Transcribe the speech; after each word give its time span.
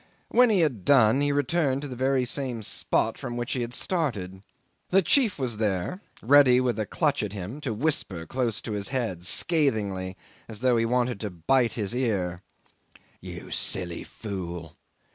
When 0.29 0.49
he 0.49 0.61
had 0.61 0.83
done 0.83 1.21
he 1.21 1.31
returned 1.31 1.83
to 1.83 1.87
the 1.87 1.95
very 1.95 2.25
same 2.25 2.63
spot 2.63 3.19
from 3.19 3.37
which 3.37 3.51
he 3.51 3.61
had 3.61 3.71
started. 3.75 4.41
The 4.89 5.03
chief 5.03 5.37
was 5.37 5.57
there, 5.57 6.01
ready 6.23 6.59
with 6.59 6.79
a 6.79 6.87
clutch 6.87 7.21
at 7.21 7.33
him 7.33 7.61
to 7.61 7.71
whisper 7.71 8.25
close 8.25 8.63
to 8.63 8.71
his 8.71 8.87
head, 8.87 9.23
scathingly, 9.23 10.17
as 10.49 10.61
though 10.61 10.77
he 10.77 10.85
wanted 10.87 11.19
to 11.19 11.29
bite 11.29 11.73
his 11.73 11.93
ear 11.93 12.41
'"You 13.19 13.51
silly 13.51 14.03
fool! 14.03 14.75